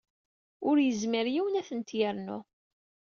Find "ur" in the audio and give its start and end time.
0.67-0.77